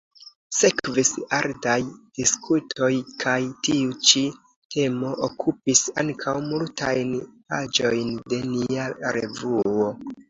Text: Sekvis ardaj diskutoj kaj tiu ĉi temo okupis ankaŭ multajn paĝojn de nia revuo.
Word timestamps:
Sekvis 0.59 1.09
ardaj 1.39 1.75
diskutoj 2.19 2.89
kaj 3.25 3.35
tiu 3.67 3.91
ĉi 4.11 4.23
temo 4.77 5.11
okupis 5.29 5.85
ankaŭ 6.05 6.35
multajn 6.49 7.13
paĝojn 7.55 8.13
de 8.33 8.41
nia 8.59 8.91
revuo. 9.21 9.93